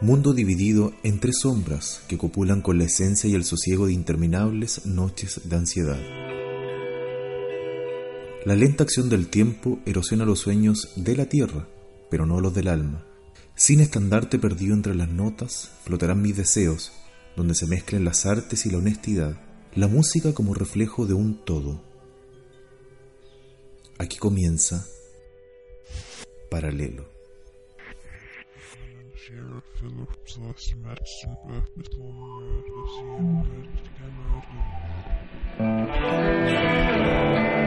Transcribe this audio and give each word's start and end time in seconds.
mundo 0.00 0.32
dividido 0.32 0.92
en 1.02 1.18
tres 1.18 1.40
sombras 1.40 2.02
que 2.06 2.18
copulan 2.18 2.62
con 2.62 2.78
la 2.78 2.84
esencia 2.84 3.28
y 3.28 3.34
el 3.34 3.44
sosiego 3.44 3.86
de 3.86 3.92
interminables 3.92 4.86
noches 4.86 5.40
de 5.44 5.56
ansiedad. 5.56 5.98
La 8.44 8.54
lenta 8.54 8.84
acción 8.84 9.08
del 9.08 9.26
tiempo 9.26 9.80
erosiona 9.84 10.24
los 10.24 10.38
sueños 10.38 10.92
de 10.94 11.16
la 11.16 11.26
tierra, 11.26 11.68
pero 12.10 12.26
no 12.26 12.40
los 12.40 12.54
del 12.54 12.68
alma. 12.68 13.04
Sin 13.56 13.80
estandarte 13.80 14.38
perdido 14.38 14.74
entre 14.74 14.94
las 14.94 15.08
notas, 15.08 15.72
flotarán 15.84 16.22
mis 16.22 16.36
deseos, 16.36 16.92
donde 17.36 17.56
se 17.56 17.66
mezclen 17.66 18.04
las 18.04 18.24
artes 18.24 18.66
y 18.66 18.70
la 18.70 18.78
honestidad, 18.78 19.40
la 19.74 19.88
música 19.88 20.32
como 20.32 20.54
reflejo 20.54 21.06
de 21.06 21.14
un 21.14 21.44
todo. 21.44 21.82
Aquí 23.98 24.16
comienza 24.16 24.86
Paralelo. 26.48 27.17
Sheriff 29.28 29.64
Phillips 29.74 30.38
lost 30.38 30.70
the 30.70 30.76
match 30.88 31.26
Beth 31.46 31.68
Midler 31.76 32.60
at 32.60 32.64
the 32.64 33.18
end 33.18 33.44
of 37.52 37.57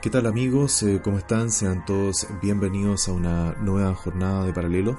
¿Qué 0.00 0.10
tal 0.10 0.26
amigos? 0.26 0.80
Eh, 0.84 1.00
¿Cómo 1.02 1.18
están? 1.18 1.50
Sean 1.50 1.84
todos 1.84 2.28
bienvenidos 2.40 3.08
a 3.08 3.12
una 3.12 3.54
nueva 3.54 3.96
jornada 3.96 4.44
de 4.46 4.52
Paralelo. 4.52 4.96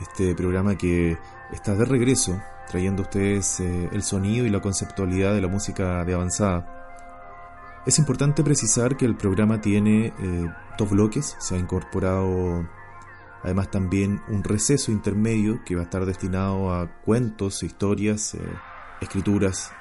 Este 0.00 0.36
programa 0.36 0.78
que 0.78 1.18
está 1.50 1.74
de 1.74 1.84
regreso 1.84 2.40
trayendo 2.68 3.02
a 3.02 3.06
ustedes 3.06 3.58
eh, 3.58 3.88
el 3.90 4.04
sonido 4.04 4.46
y 4.46 4.50
la 4.50 4.62
conceptualidad 4.62 5.34
de 5.34 5.40
la 5.40 5.48
música 5.48 6.04
de 6.04 6.14
avanzada. 6.14 7.82
Es 7.84 7.98
importante 7.98 8.44
precisar 8.44 8.96
que 8.96 9.04
el 9.04 9.16
programa 9.16 9.60
tiene 9.60 10.14
eh, 10.20 10.46
dos 10.78 10.90
bloques. 10.90 11.34
Se 11.40 11.56
ha 11.56 11.58
incorporado 11.58 12.68
además 13.42 13.68
también 13.72 14.22
un 14.28 14.44
receso 14.44 14.92
intermedio 14.92 15.64
que 15.64 15.74
va 15.74 15.80
a 15.80 15.84
estar 15.84 16.06
destinado 16.06 16.72
a 16.72 16.86
cuentos, 17.04 17.64
historias, 17.64 18.36
escrituras 19.00 19.72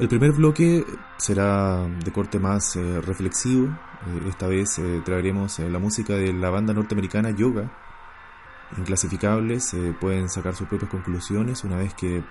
el 0.00 0.08
primer 0.08 0.32
bloque 0.32 0.82
será 1.18 1.86
de 1.86 2.10
corte 2.10 2.38
más 2.38 2.74
eh, 2.74 3.02
reflexivo. 3.02 3.66
Eh, 3.66 4.28
esta 4.28 4.46
vez 4.46 4.78
eh, 4.78 5.02
traeremos 5.04 5.58
la 5.58 5.78
música 5.78 6.14
de 6.14 6.32
la 6.32 6.48
banda 6.48 6.72
norteamericana 6.72 7.30
Yoga. 7.30 7.70
Inclasificables, 8.78 9.76
pueden 10.00 10.30
sacar 10.30 10.54
sus 10.54 10.68
propias 10.68 10.90
conclusiones 10.90 11.64
una 11.64 11.76
vez 11.76 11.92
que 11.92 12.22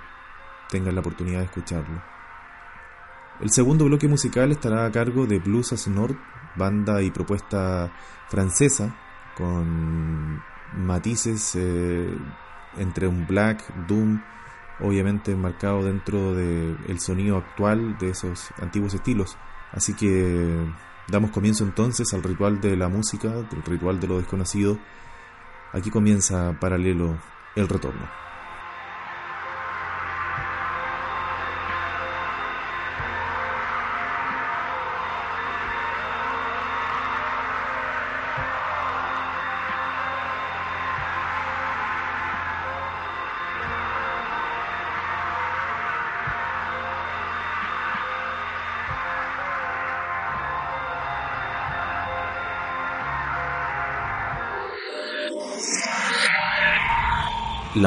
tengan 0.69 0.95
la 0.95 1.01
oportunidad 1.01 1.39
de 1.39 1.45
escucharlo. 1.45 2.01
El 3.41 3.51
segundo 3.51 3.85
bloque 3.85 4.07
musical 4.07 4.51
estará 4.51 4.85
a 4.85 4.91
cargo 4.91 5.27
de 5.27 5.39
Blues 5.39 5.73
as 5.73 5.87
North, 5.89 6.17
banda 6.55 7.01
y 7.01 7.11
propuesta 7.11 7.91
francesa, 8.29 8.95
con 9.35 10.41
matices 10.77 11.57
entre 12.77 13.07
un 13.07 13.27
black, 13.27 13.61
doom, 13.85 14.21
obviamente 14.81 15.35
marcado 15.35 15.83
dentro 15.83 16.33
del 16.33 16.99
sonido 16.99 17.37
actual 17.37 17.97
de 17.97 18.11
esos 18.11 18.49
antiguos 18.61 18.93
estilos. 18.93 19.37
Así 19.71 19.93
que 19.93 20.65
damos 21.07 21.31
comienzo 21.31 21.63
entonces 21.63 22.13
al 22.13 22.23
ritual 22.23 22.61
de 22.61 22.75
la 22.75 22.89
música, 22.89 23.29
del 23.29 23.63
ritual 23.63 23.99
de 23.99 24.07
lo 24.07 24.17
desconocido. 24.17 24.79
Aquí 25.73 25.89
comienza 25.91 26.57
paralelo 26.59 27.17
el 27.55 27.67
retorno. 27.67 28.28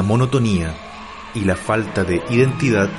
Monotonía 0.03 0.75
y 1.33 1.45
la 1.45 1.55
falta 1.55 2.03
de 2.03 2.21
identidad 2.29 2.89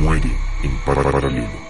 muere 0.00 0.30
en 0.62 0.76
paralelo. 0.84 1.61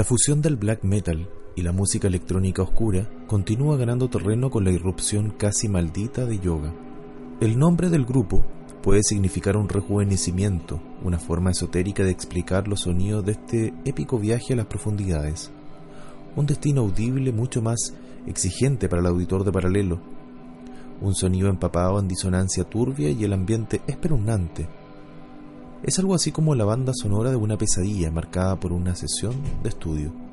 La 0.00 0.04
fusión 0.04 0.40
del 0.40 0.56
black 0.56 0.82
metal 0.82 1.28
y 1.54 1.60
la 1.60 1.72
música 1.72 2.08
electrónica 2.08 2.62
oscura 2.62 3.06
continúa 3.26 3.76
ganando 3.76 4.08
terreno 4.08 4.50
con 4.50 4.64
la 4.64 4.70
irrupción 4.70 5.28
casi 5.36 5.68
maldita 5.68 6.24
de 6.24 6.38
yoga. 6.38 6.72
El 7.42 7.58
nombre 7.58 7.90
del 7.90 8.06
grupo 8.06 8.42
puede 8.82 9.02
significar 9.02 9.58
un 9.58 9.68
rejuvenecimiento, 9.68 10.80
una 11.04 11.18
forma 11.18 11.50
esotérica 11.50 12.02
de 12.02 12.12
explicar 12.12 12.66
los 12.66 12.80
sonidos 12.80 13.26
de 13.26 13.32
este 13.32 13.74
épico 13.84 14.18
viaje 14.18 14.54
a 14.54 14.56
las 14.56 14.64
profundidades, 14.64 15.50
un 16.34 16.46
destino 16.46 16.80
audible 16.80 17.30
mucho 17.30 17.60
más 17.60 17.92
exigente 18.26 18.88
para 18.88 19.02
el 19.02 19.06
auditor 19.06 19.44
de 19.44 19.52
paralelo, 19.52 20.00
un 21.02 21.14
sonido 21.14 21.50
empapado 21.50 22.00
en 22.00 22.08
disonancia 22.08 22.64
turbia 22.64 23.10
y 23.10 23.22
el 23.22 23.34
ambiente 23.34 23.82
espeluznante 23.86 24.66
es 25.82 25.98
algo 25.98 26.14
así 26.14 26.32
como 26.32 26.54
la 26.54 26.64
banda 26.64 26.92
sonora 26.94 27.30
de 27.30 27.36
una 27.36 27.56
pesadilla 27.56 28.10
marcada 28.10 28.58
por 28.58 28.72
una 28.72 28.94
sesión 28.94 29.34
de 29.62 29.68
estudio. 29.68 30.29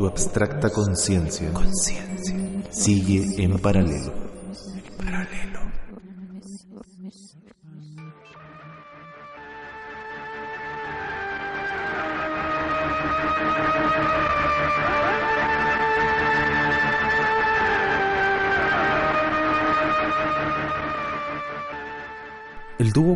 Tu 0.00 0.06
abstracta 0.06 0.70
conciencia 0.70 1.52
sigue 2.70 3.44
en 3.44 3.58
paralelo. 3.58 4.19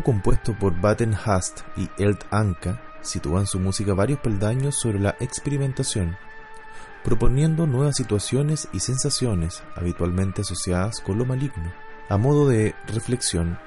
Compuesto 0.05 0.53
por 0.53 0.79
Batten 0.79 1.15
Hast 1.25 1.61
y 1.75 1.89
Eld 1.97 2.19
Anka 2.29 2.79
sitúa 3.01 3.39
en 3.39 3.47
su 3.47 3.59
música 3.59 3.95
varios 3.95 4.19
peldaños 4.19 4.79
sobre 4.79 4.99
la 4.99 5.15
experimentación, 5.19 6.15
proponiendo 7.03 7.65
nuevas 7.65 7.95
situaciones 7.95 8.67
y 8.71 8.81
sensaciones 8.81 9.63
habitualmente 9.75 10.41
asociadas 10.41 10.99
con 10.99 11.17
lo 11.17 11.25
maligno. 11.25 11.73
A 12.07 12.17
modo 12.17 12.47
de 12.47 12.75
reflexión, 12.85 13.57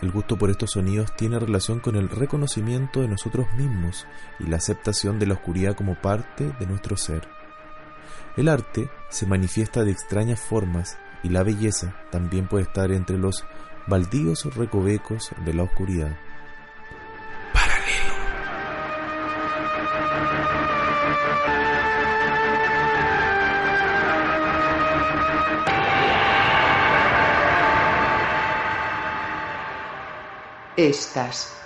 el 0.00 0.12
gusto 0.12 0.38
por 0.38 0.50
estos 0.50 0.70
sonidos 0.70 1.14
tiene 1.16 1.40
relación 1.40 1.80
con 1.80 1.96
el 1.96 2.08
reconocimiento 2.08 3.02
de 3.02 3.08
nosotros 3.08 3.52
mismos 3.54 4.06
y 4.38 4.44
la 4.44 4.58
aceptación 4.58 5.18
de 5.18 5.26
la 5.26 5.34
oscuridad 5.34 5.74
como 5.74 5.96
parte 5.96 6.54
de 6.60 6.66
nuestro 6.66 6.96
ser. 6.96 7.28
El 8.36 8.48
arte 8.48 8.88
se 9.08 9.26
manifiesta 9.26 9.82
de 9.82 9.90
extrañas 9.90 10.38
formas 10.38 10.98
y 11.24 11.30
la 11.30 11.42
belleza 11.42 11.96
también 12.12 12.46
puede 12.46 12.62
estar 12.62 12.92
entre 12.92 13.18
los 13.18 13.44
baldíos 13.86 14.44
recovecos 14.54 15.30
de 15.44 15.54
la 15.54 15.62
oscuridad. 15.64 16.16
Paralelo. 17.52 18.14
Estás 30.76 31.56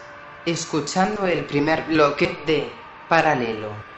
escuchando 0.46 1.26
el 1.26 1.44
primer 1.44 1.84
bloque 1.86 2.38
de 2.46 2.70
Paralelo. 3.08 3.93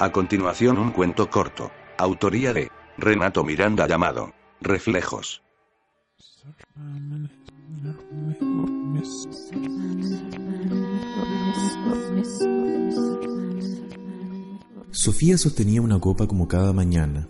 A 0.00 0.12
continuación 0.12 0.78
un 0.78 0.92
cuento 0.92 1.28
corto. 1.28 1.72
Autoría 1.96 2.52
de 2.52 2.70
Renato 2.98 3.42
Miranda 3.42 3.88
llamado 3.88 4.32
Reflejos. 4.60 5.42
Sofía 14.92 15.36
sostenía 15.36 15.82
una 15.82 15.98
copa 15.98 16.28
como 16.28 16.46
cada 16.46 16.72
mañana. 16.72 17.28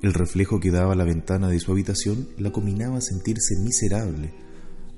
El 0.00 0.14
reflejo 0.14 0.60
que 0.60 0.70
daba 0.70 0.94
la 0.94 1.04
ventana 1.04 1.48
de 1.48 1.60
su 1.60 1.72
habitación 1.72 2.26
la 2.38 2.50
combinaba 2.50 2.96
a 2.96 3.02
sentirse 3.02 3.56
miserable, 3.60 4.32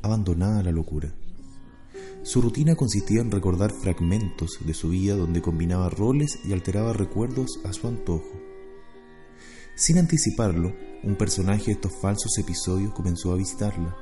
abandonada 0.02 0.60
a 0.60 0.62
la 0.62 0.70
locura. 0.70 1.12
Su 2.22 2.42
rutina 2.42 2.74
consistía 2.74 3.22
en 3.22 3.30
recordar 3.30 3.72
fragmentos 3.72 4.58
de 4.60 4.74
su 4.74 4.90
vida 4.90 5.16
donde 5.16 5.40
combinaba 5.40 5.88
roles 5.88 6.38
y 6.44 6.52
alteraba 6.52 6.92
recuerdos 6.92 7.60
a 7.64 7.72
su 7.72 7.88
antojo. 7.88 8.38
Sin 9.74 9.96
anticiparlo, 9.96 10.74
un 11.02 11.16
personaje 11.16 11.66
de 11.66 11.72
estos 11.72 11.92
falsos 12.02 12.36
episodios 12.38 12.92
comenzó 12.92 13.32
a 13.32 13.36
visitarla. 13.36 13.96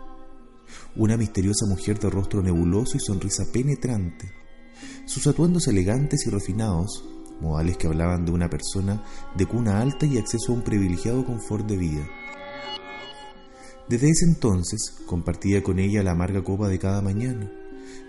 Una 0.97 1.17
misteriosa 1.17 1.67
mujer 1.67 2.01
de 2.01 2.11
rostro 2.11 2.43
nebuloso 2.43 2.97
y 2.97 3.01
sonrisa 3.01 3.45
penetrante. 3.53 4.33
Sus 5.07 5.29
atuendos 5.29 5.69
elegantes 5.69 6.27
y 6.27 6.31
refinados, 6.31 7.05
modales 7.41 7.77
que 7.77 7.87
hablaban 7.87 8.25
de 8.25 8.33
una 8.33 8.51
persona 8.51 9.05
de 9.37 9.47
cuna 9.47 9.81
alta 9.81 10.07
y 10.07 10.19
acceso 10.19 10.51
a 10.51 10.57
un 10.57 10.63
privilegiado 10.63 11.25
confort 11.25 11.69
de 11.69 11.77
vida. 11.77 12.09
Desde 13.89 14.11
ese 14.11 14.25
entonces 14.27 14.97
compartía 15.07 15.63
con 15.63 15.79
ella 15.79 16.03
la 16.03 16.11
amarga 16.11 16.43
copa 16.43 16.69
de 16.69 16.81
cada 16.81 17.01
mañana. 17.01 17.51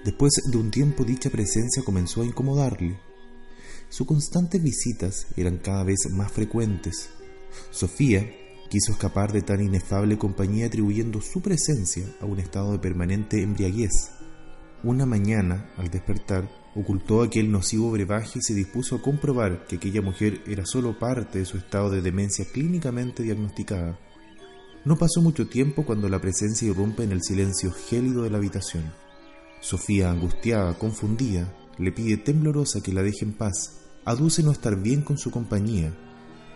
Después 0.03 0.31
de 0.49 0.57
un 0.57 0.71
tiempo 0.71 1.03
dicha 1.03 1.29
presencia 1.29 1.83
comenzó 1.83 2.21
a 2.21 2.25
incomodarle. 2.25 2.97
Sus 3.89 4.07
constantes 4.07 4.61
visitas 4.63 5.27
eran 5.35 5.57
cada 5.57 5.83
vez 5.83 6.07
más 6.11 6.31
frecuentes. 6.31 7.09
Sofía 7.71 8.29
quiso 8.69 8.93
escapar 8.93 9.33
de 9.33 9.41
tan 9.41 9.61
inefable 9.61 10.17
compañía 10.17 10.67
atribuyendo 10.67 11.21
su 11.21 11.41
presencia 11.41 12.05
a 12.21 12.25
un 12.25 12.39
estado 12.39 12.71
de 12.71 12.79
permanente 12.79 13.41
embriaguez. 13.41 14.11
Una 14.83 15.05
mañana, 15.05 15.71
al 15.75 15.89
despertar, 15.89 16.49
ocultó 16.75 17.21
aquel 17.21 17.51
nocivo 17.51 17.91
brebaje 17.91 18.39
y 18.39 18.41
se 18.41 18.53
dispuso 18.53 18.95
a 18.95 19.01
comprobar 19.01 19.65
que 19.67 19.75
aquella 19.75 20.01
mujer 20.01 20.41
era 20.47 20.65
solo 20.65 20.97
parte 20.97 21.39
de 21.39 21.45
su 21.45 21.57
estado 21.57 21.89
de 21.89 22.01
demencia 22.01 22.45
clínicamente 22.45 23.23
diagnosticada. 23.23 23.99
No 24.85 24.97
pasó 24.97 25.21
mucho 25.21 25.49
tiempo 25.49 25.83
cuando 25.83 26.07
la 26.07 26.21
presencia 26.21 26.69
irrumpe 26.69 27.03
en 27.03 27.11
el 27.11 27.21
silencio 27.21 27.71
gélido 27.71 28.23
de 28.23 28.29
la 28.29 28.37
habitación. 28.37 29.08
Sofía, 29.61 30.09
angustiada, 30.09 30.77
confundida, 30.77 31.53
le 31.77 31.91
pide 31.91 32.17
temblorosa 32.17 32.81
que 32.81 32.93
la 32.93 33.03
deje 33.03 33.25
en 33.25 33.33
paz, 33.33 33.81
aduce 34.05 34.41
no 34.41 34.51
estar 34.51 34.75
bien 34.81 35.01
con 35.01 35.17
su 35.17 35.31
compañía. 35.31 35.93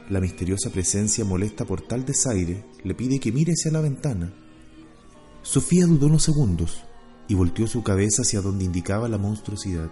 La 0.09 0.19
misteriosa 0.19 0.69
presencia 0.69 1.25
molesta 1.25 1.65
por 1.65 1.81
tal 1.81 2.05
desaire, 2.05 2.65
le 2.83 2.95
pide 2.95 3.19
que 3.19 3.31
mire 3.31 3.53
hacia 3.53 3.71
la 3.71 3.81
ventana. 3.81 4.33
Sofía 5.41 5.85
dudó 5.85 6.07
unos 6.07 6.23
segundos 6.23 6.83
y 7.27 7.35
volteó 7.35 7.67
su 7.67 7.83
cabeza 7.83 8.21
hacia 8.21 8.41
donde 8.41 8.65
indicaba 8.65 9.09
la 9.09 9.17
monstruosidad. 9.17 9.89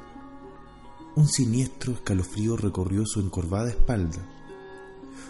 Un 1.15 1.27
siniestro 1.27 1.93
escalofrío 1.93 2.55
recorrió 2.55 3.05
su 3.05 3.19
encorvada 3.19 3.69
espalda. 3.69 4.25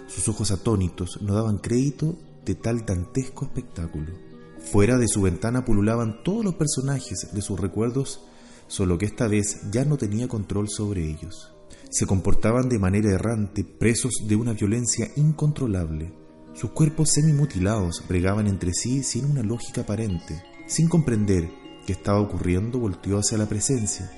Sus 0.08 0.28
ojos 0.30 0.52
atónitos 0.52 1.20
no 1.22 1.34
daban 1.34 1.58
crédito 1.58 2.16
de 2.46 2.56
tal 2.56 2.86
dantesco 2.86 3.46
espectáculo. 3.46 4.31
Fuera 4.64 4.98
de 4.98 5.08
su 5.08 5.22
ventana 5.22 5.66
pululaban 5.66 6.24
todos 6.24 6.46
los 6.46 6.56
personajes 6.56 7.30
de 7.34 7.42
sus 7.42 7.60
recuerdos, 7.60 8.22
solo 8.68 8.98
que 8.98 9.06
esta 9.06 9.28
vez 9.28 9.70
ya 9.72 9.84
no 9.84 9.98
tenía 9.98 10.28
control 10.28 10.70
sobre 10.70 11.10
ellos. 11.10 11.54
Se 11.90 12.06
comportaban 12.06 12.70
de 12.70 12.80
manera 12.80 13.12
errante, 13.12 13.66
presos 13.66 14.14
de 14.28 14.38
una 14.38 14.54
violencia 14.54 15.12
incontrolable. 15.18 16.14
Sus 16.54 16.72
cuerpos 16.72 17.10
semimutilados 17.10 18.04
bregaban 18.08 18.48
entre 18.48 18.74
sí 18.74 19.04
sin 19.04 19.26
una 19.26 19.44
lógica 19.44 19.82
aparente. 19.82 20.42
Sin 20.68 20.88
comprender 20.88 21.50
qué 21.86 21.94
estaba 21.94 22.22
ocurriendo, 22.22 22.80
volteó 22.80 23.18
hacia 23.18 23.38
la 23.38 23.48
presencia, 23.48 24.10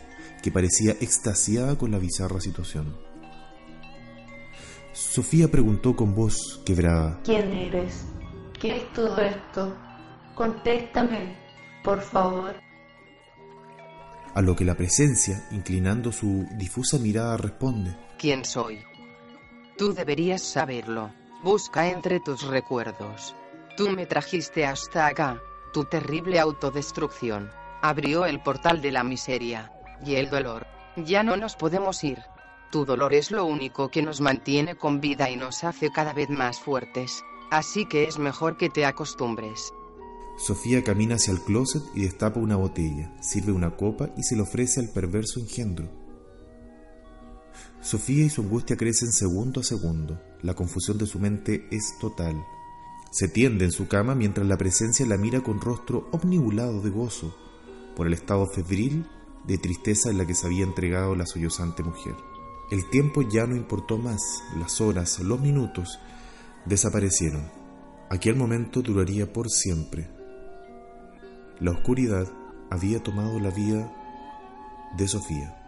que 0.43 0.51
parecía 0.51 0.91
extasiada 0.99 1.77
con 1.77 1.89
la 1.89 1.97
bizarra 1.97 2.39
situación. 2.39 2.95
Sofía 4.93 5.49
preguntó 5.49 5.95
con 5.95 6.13
voz 6.13 6.61
quebrada. 6.63 7.19
¿Quién 7.23 7.51
eres? 7.53 8.05
¿Qué 8.59 8.77
es 8.77 8.93
todo 8.93 9.17
esto? 9.17 9.75
Contéstame, 10.35 11.37
por 11.83 12.01
favor. 12.01 12.55
A 14.33 14.41
lo 14.41 14.55
que 14.55 14.65
la 14.65 14.75
presencia, 14.75 15.47
inclinando 15.51 16.11
su 16.11 16.47
difusa 16.53 16.97
mirada, 16.97 17.37
responde. 17.37 17.95
¿Quién 18.17 18.43
soy? 18.45 18.83
Tú 19.77 19.93
deberías 19.93 20.41
saberlo. 20.41 21.11
Busca 21.43 21.89
entre 21.89 22.19
tus 22.19 22.47
recuerdos. 22.47 23.35
Tú 23.77 23.89
me 23.89 24.05
trajiste 24.05 24.65
hasta 24.65 25.07
acá. 25.07 25.39
Tu 25.71 25.85
terrible 25.85 26.39
autodestrucción 26.39 27.51
abrió 27.81 28.25
el 28.25 28.41
portal 28.41 28.81
de 28.81 28.91
la 28.91 29.03
miseria 29.03 29.71
y 30.05 30.15
el 30.15 30.29
dolor. 30.29 30.65
Ya 30.95 31.21
no 31.21 31.37
nos 31.37 31.55
podemos 31.55 32.03
ir. 32.03 32.19
Tu 32.71 32.85
dolor 32.85 33.13
es 33.13 33.29
lo 33.29 33.45
único 33.45 33.89
que 33.89 34.01
nos 34.01 34.21
mantiene 34.21 34.75
con 34.75 34.99
vida 34.99 35.29
y 35.29 35.35
nos 35.35 35.63
hace 35.63 35.91
cada 35.91 36.13
vez 36.13 36.29
más 36.29 36.59
fuertes. 36.59 37.23
Así 37.51 37.85
que 37.85 38.05
es 38.05 38.17
mejor 38.17 38.57
que 38.57 38.69
te 38.69 38.85
acostumbres. 38.85 39.73
Sofía 40.37 40.83
camina 40.83 41.15
hacia 41.15 41.31
el 41.31 41.41
closet 41.41 41.83
y 41.93 42.03
destapa 42.03 42.39
una 42.39 42.55
botella, 42.55 43.13
sirve 43.21 43.51
una 43.51 43.77
copa 43.77 44.09
y 44.17 44.23
se 44.23 44.35
le 44.35 44.41
ofrece 44.41 44.79
al 44.79 44.89
perverso 44.89 45.39
engendro. 45.39 45.89
Sofía 47.81 48.25
y 48.25 48.29
su 48.29 48.41
angustia 48.41 48.77
crecen 48.77 49.11
segundo 49.11 49.59
a 49.59 49.63
segundo. 49.63 50.19
La 50.41 50.53
confusión 50.53 50.97
de 50.97 51.05
su 51.05 51.19
mente 51.19 51.67
es 51.69 51.97
total. 51.99 52.43
Se 53.11 53.27
tiende 53.27 53.65
en 53.65 53.71
su 53.71 53.87
cama 53.87 54.15
mientras 54.15 54.47
la 54.47 54.57
presencia 54.57 55.05
la 55.05 55.17
mira 55.17 55.41
con 55.41 55.61
rostro 55.61 56.07
omnibulado 56.11 56.81
de 56.81 56.89
gozo 56.89 57.35
por 57.95 58.07
el 58.07 58.13
estado 58.13 58.47
febril 58.47 59.05
de 59.45 59.57
tristeza 59.57 60.09
en 60.09 60.17
la 60.17 60.25
que 60.25 60.33
se 60.33 60.47
había 60.47 60.63
entregado 60.63 61.15
la 61.15 61.25
sollozante 61.25 61.83
mujer. 61.83 62.15
El 62.71 62.89
tiempo 62.89 63.21
ya 63.21 63.45
no 63.45 63.55
importó 63.55 63.97
más, 63.97 64.21
las 64.57 64.81
horas, 64.81 65.19
los 65.19 65.39
minutos 65.39 65.99
desaparecieron. 66.65 67.51
Aquel 68.09 68.35
momento 68.35 68.81
duraría 68.81 69.31
por 69.31 69.49
siempre. 69.49 70.22
La 71.59 71.71
oscuridad 71.71 72.27
había 72.69 73.01
tomado 73.01 73.39
la 73.39 73.51
vida 73.51 73.91
de 74.97 75.07
Sofía. 75.07 75.62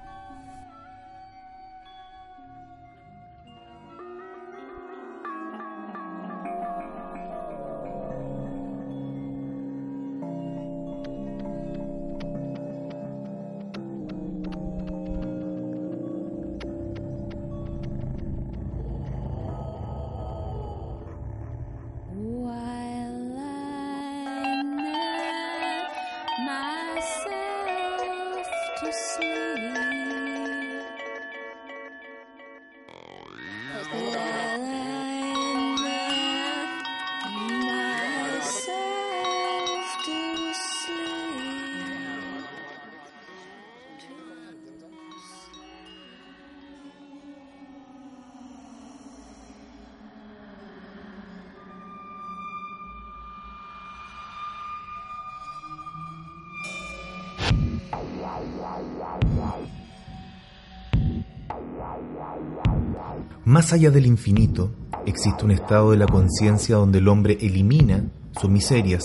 Más 63.45 63.73
allá 63.73 63.91
del 63.91 64.07
infinito, 64.07 64.71
existe 65.05 65.45
un 65.45 65.51
estado 65.51 65.91
de 65.91 65.97
la 65.97 66.07
conciencia 66.07 66.77
donde 66.77 66.97
el 66.97 67.07
hombre 67.07 67.37
elimina 67.39 68.03
sus 68.41 68.49
miserias. 68.49 69.03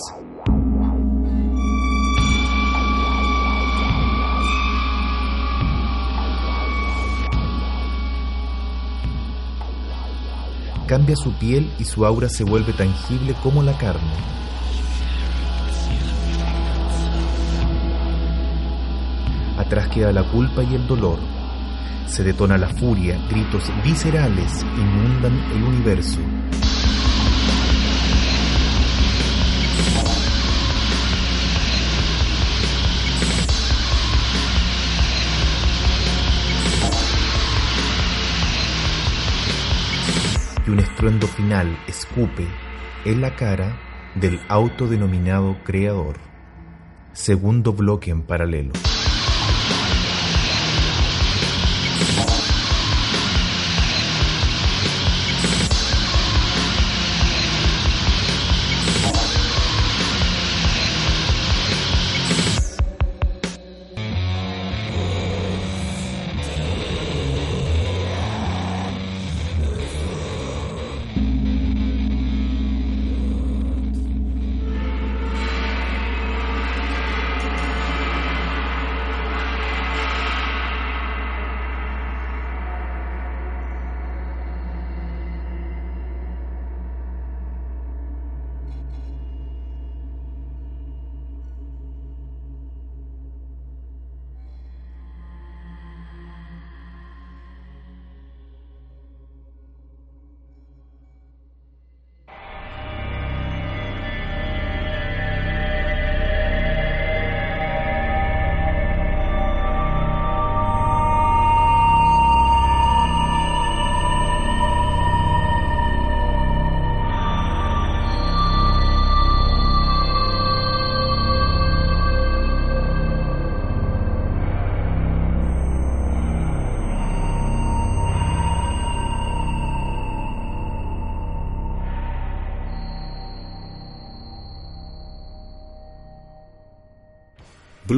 Cambia 10.87 11.17
su 11.17 11.35
piel 11.35 11.71
y 11.79 11.85
su 11.85 12.07
aura 12.07 12.31
se 12.31 12.43
vuelve 12.43 12.73
tangible 12.73 13.35
como 13.43 13.63
la 13.63 13.77
carne. 13.77 14.01
Atrás 19.59 19.89
queda 19.89 20.13
la 20.13 20.23
culpa 20.31 20.63
y 20.63 20.77
el 20.77 20.87
dolor. 20.87 21.40
Se 22.11 22.25
detona 22.25 22.59
la 22.59 22.69
furia, 22.69 23.17
gritos 23.31 23.71
viscerales 23.85 24.65
inundan 24.77 25.39
el 25.53 25.63
universo. 25.63 26.19
Y 40.67 40.71
un 40.71 40.81
estruendo 40.81 41.29
final 41.29 41.79
escupe 41.87 42.49
en 43.05 43.21
la 43.21 43.37
cara 43.37 43.81
del 44.17 44.41
autodenominado 44.49 45.59
creador. 45.63 46.17
Segundo 47.13 47.73
bloque 47.73 48.11
en 48.11 48.23
paralelo. 48.23 48.73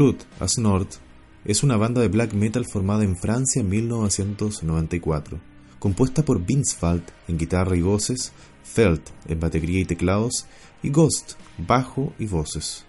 Blood 0.02 0.16
as 0.40 0.58
Nord 0.58 0.88
es 1.44 1.62
una 1.62 1.76
banda 1.76 2.00
de 2.00 2.08
black 2.08 2.32
metal 2.32 2.66
formada 2.66 3.04
en 3.04 3.16
Francia 3.16 3.60
en 3.60 3.68
1994, 3.68 5.38
compuesta 5.78 6.24
por 6.24 6.44
Vince 6.44 6.76
en 7.28 7.38
guitarra 7.38 7.76
y 7.76 7.82
voces, 7.82 8.32
Felt 8.64 9.10
en 9.28 9.38
batería 9.38 9.78
y 9.78 9.84
teclados 9.84 10.46
y 10.82 10.90
Ghost, 10.90 11.34
bajo 11.56 12.14
y 12.18 12.26
voces. 12.26 12.84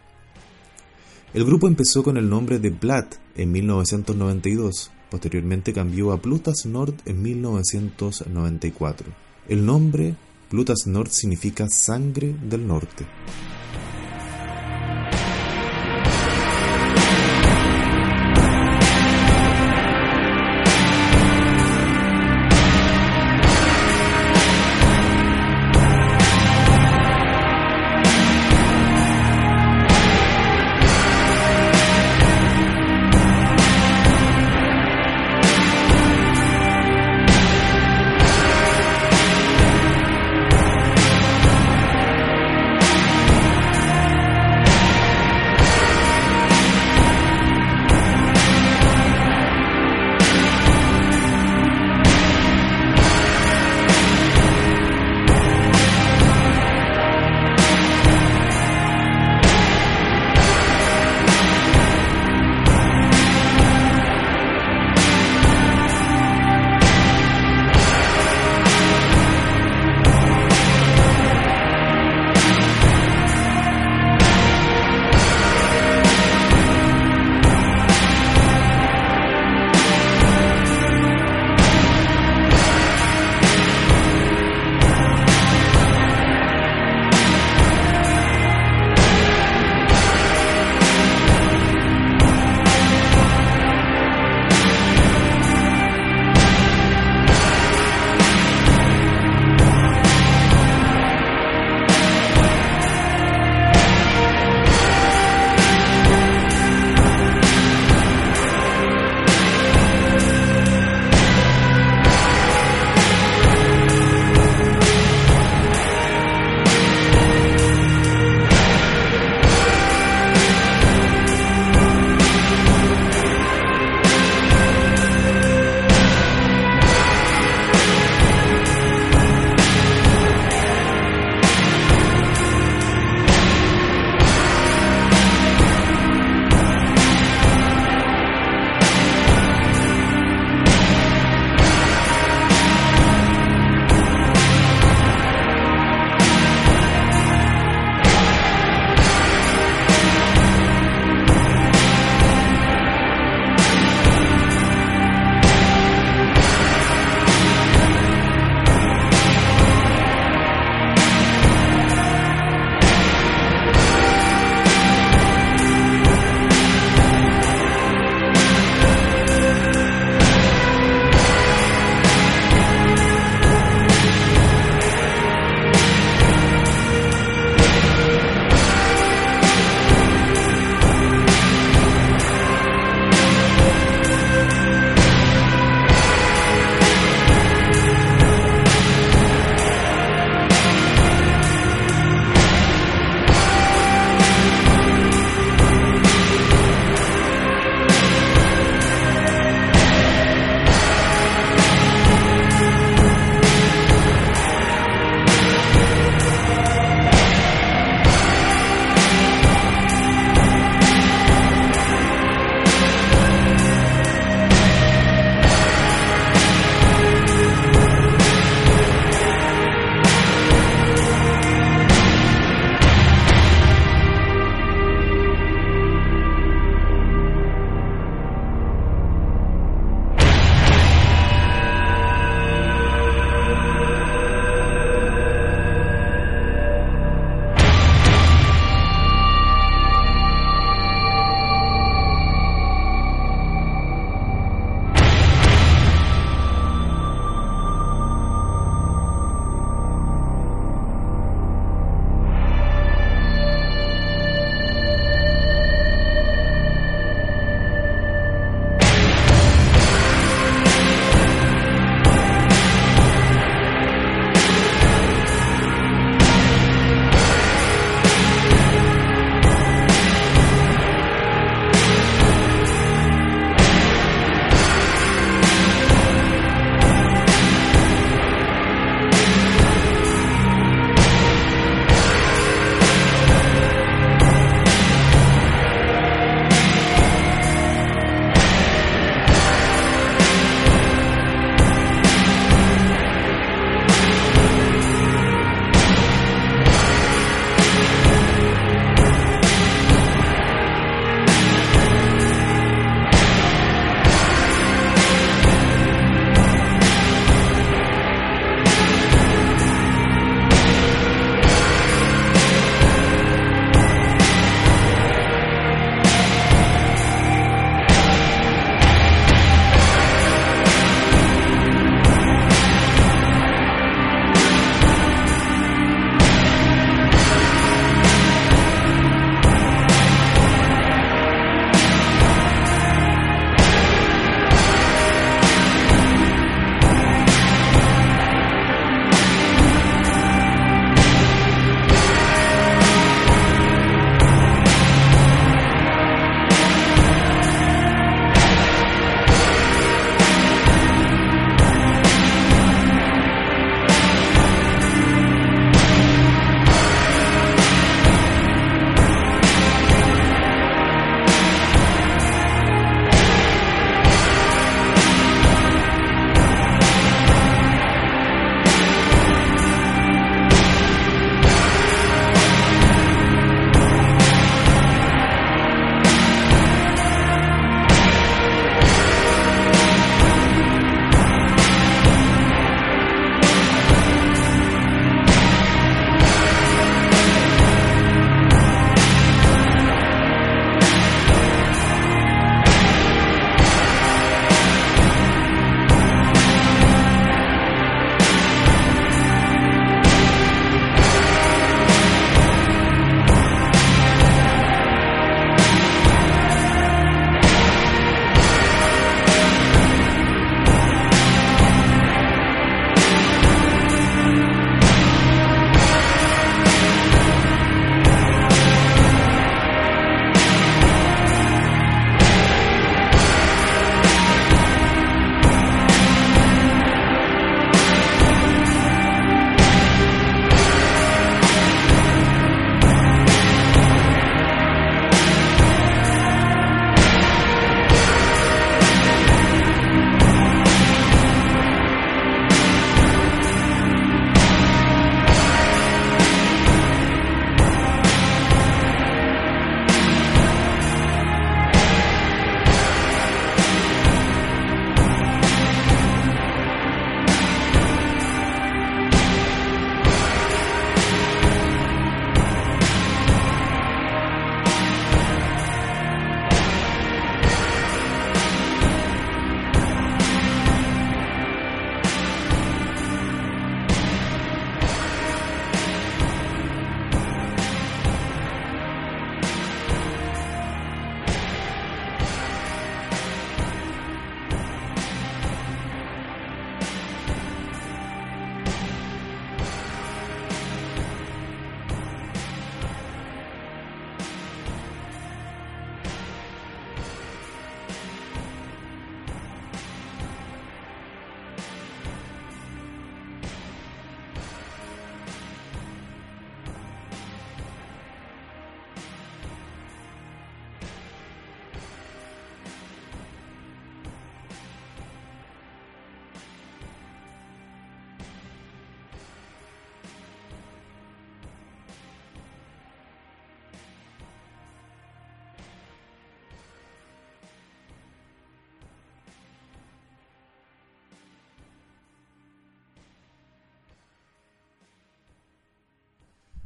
El 1.36 1.46
grupo 1.46 1.68
empezó 1.68 2.02
con 2.04 2.18
el 2.18 2.28
nombre 2.28 2.58
de 2.58 2.72
Blood 2.72 3.06
en 3.36 3.52
1992, 3.52 4.90
posteriormente 5.12 5.72
cambió 5.72 6.14
a 6.14 6.20
Plutas 6.20 6.66
Nord 6.66 6.96
en 7.06 7.22
1994. 7.22 9.14
El 9.50 9.64
nombre 9.64 10.16
Plutas 10.50 10.88
Nord 10.88 11.12
significa 11.12 11.68
sangre 11.70 12.36
del 12.42 12.66
norte. 12.66 13.06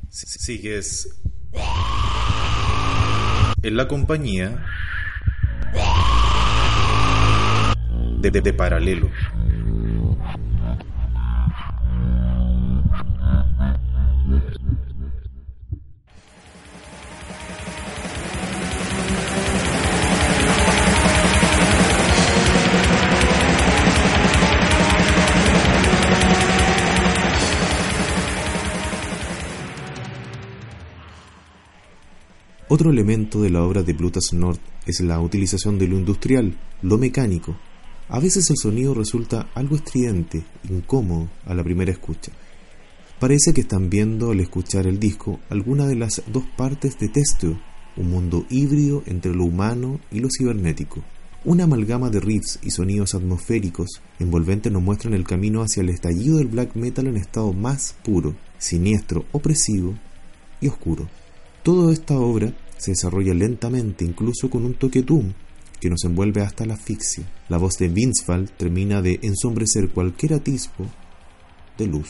Sigues 0.09 1.21
en 3.61 3.77
la 3.77 3.87
compañía 3.87 4.63
de, 8.19 8.31
de, 8.31 8.41
de 8.41 8.53
Paralelo. 8.53 9.09
Otro 32.77 32.91
elemento 32.91 33.41
de 33.41 33.49
la 33.49 33.63
obra 33.63 33.81
de 33.81 33.95
Plutas 33.95 34.33
North 34.33 34.61
es 34.85 35.01
la 35.01 35.19
utilización 35.19 35.79
de 35.79 35.87
lo 35.87 35.97
industrial, 35.97 36.55
lo 36.83 36.99
mecánico. 36.99 37.57
A 38.07 38.19
veces 38.19 38.51
el 38.51 38.57
sonido 38.57 38.93
resulta 38.93 39.49
algo 39.55 39.77
estridente, 39.77 40.45
incómodo 40.69 41.27
a 41.47 41.55
la 41.55 41.63
primera 41.63 41.91
escucha. 41.91 42.31
Parece 43.19 43.51
que 43.51 43.61
están 43.61 43.89
viendo 43.89 44.29
al 44.29 44.41
escuchar 44.41 44.85
el 44.85 44.99
disco 44.99 45.39
alguna 45.49 45.87
de 45.87 45.95
las 45.95 46.21
dos 46.27 46.43
partes 46.55 46.99
de 46.99 47.09
Testio, 47.09 47.59
un 47.95 48.11
mundo 48.11 48.45
híbrido 48.47 49.01
entre 49.07 49.33
lo 49.33 49.45
humano 49.45 49.99
y 50.11 50.19
lo 50.19 50.27
cibernético. 50.29 51.03
Una 51.45 51.63
amalgama 51.63 52.11
de 52.11 52.19
riffs 52.19 52.59
y 52.61 52.69
sonidos 52.69 53.15
atmosféricos 53.15 54.03
envolventes 54.19 54.71
nos 54.71 54.83
muestran 54.83 55.15
el 55.15 55.23
camino 55.23 55.63
hacia 55.63 55.81
el 55.81 55.89
estallido 55.89 56.37
del 56.37 56.45
black 56.45 56.75
metal 56.75 57.07
en 57.07 57.17
estado 57.17 57.53
más 57.53 57.95
puro, 58.03 58.35
siniestro, 58.59 59.25
opresivo 59.31 59.95
y 60.61 60.67
oscuro. 60.67 61.09
Toda 61.63 61.91
esta 61.91 62.17
obra 62.17 62.53
se 62.77 62.91
desarrolla 62.91 63.33
lentamente, 63.33 64.05
incluso 64.05 64.49
con 64.49 64.65
un 64.65 64.73
toque 64.75 65.01
doom 65.01 65.33
que 65.79 65.89
nos 65.89 66.03
envuelve 66.03 66.41
hasta 66.41 66.65
la 66.65 66.73
asfixia. 66.73 67.25
La 67.49 67.57
voz 67.57 67.77
de 67.77 67.87
Vinceval 67.87 68.49
termina 68.51 69.01
de 69.01 69.19
ensombrecer 69.21 69.89
cualquier 69.89 70.33
atisbo 70.33 70.85
de 71.77 71.87
luz. 71.87 72.09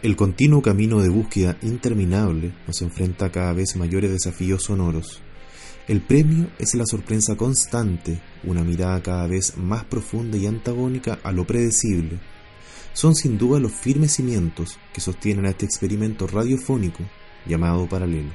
El 0.00 0.14
continuo 0.14 0.62
camino 0.62 1.00
de 1.00 1.08
búsqueda 1.08 1.56
interminable 1.60 2.54
nos 2.68 2.82
enfrenta 2.82 3.26
a 3.26 3.32
cada 3.32 3.52
vez 3.52 3.74
mayores 3.74 4.12
desafíos 4.12 4.62
sonoros. 4.62 5.20
El 5.88 6.02
premio 6.02 6.48
es 6.60 6.76
la 6.76 6.86
sorpresa 6.86 7.36
constante, 7.36 8.22
una 8.44 8.62
mirada 8.62 9.02
cada 9.02 9.26
vez 9.26 9.56
más 9.56 9.84
profunda 9.86 10.38
y 10.38 10.46
antagónica 10.46 11.18
a 11.24 11.32
lo 11.32 11.44
predecible. 11.48 12.20
Son 12.92 13.16
sin 13.16 13.38
duda 13.38 13.58
los 13.58 13.72
firmes 13.72 14.12
cimientos 14.12 14.78
que 14.92 15.00
sostienen 15.00 15.46
a 15.46 15.50
este 15.50 15.64
experimento 15.64 16.28
radiofónico 16.28 17.02
llamado 17.44 17.88
paralelo. 17.88 18.30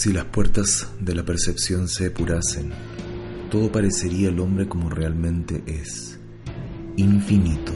Si 0.00 0.14
las 0.14 0.24
puertas 0.24 0.88
de 0.98 1.14
la 1.14 1.22
percepción 1.26 1.86
se 1.86 2.04
depurasen, 2.04 2.72
todo 3.50 3.70
parecería 3.70 4.30
el 4.30 4.40
hombre 4.40 4.66
como 4.66 4.88
realmente 4.88 5.62
es, 5.66 6.18
infinito. 6.96 7.74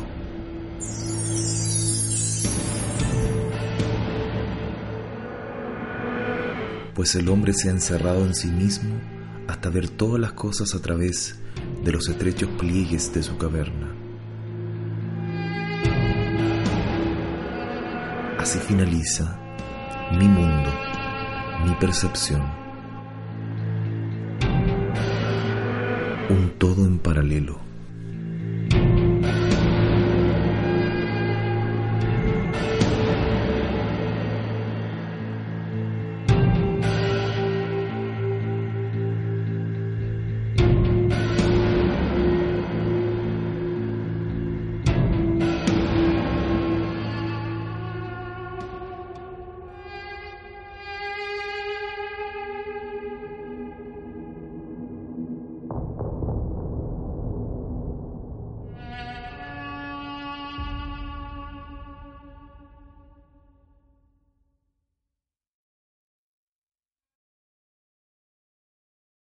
Pues 6.94 7.14
el 7.14 7.28
hombre 7.28 7.52
se 7.52 7.68
ha 7.68 7.72
encerrado 7.72 8.24
en 8.24 8.34
sí 8.34 8.48
mismo 8.48 8.98
hasta 9.46 9.68
ver 9.68 9.90
todas 9.90 10.18
las 10.18 10.32
cosas 10.32 10.74
a 10.74 10.80
través 10.80 11.38
de 11.84 11.92
los 11.92 12.08
estrechos 12.08 12.48
pliegues 12.58 13.12
de 13.12 13.22
su 13.22 13.36
caverna. 13.36 13.94
Así 18.38 18.58
finaliza 18.60 19.38
mi 20.18 20.26
mundo, 20.26 20.70
mi 21.64 21.74
percepción. 21.76 22.42
Un 26.28 26.50
todo 26.58 26.84
en 26.84 26.98
paralelo. 26.98 27.58